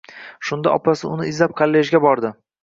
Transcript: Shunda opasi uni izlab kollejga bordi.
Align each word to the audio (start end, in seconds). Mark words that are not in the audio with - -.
Shunda 0.47 0.71
opasi 0.77 1.09
uni 1.17 1.27
izlab 1.33 1.53
kollejga 1.63 2.03
bordi. 2.09 2.35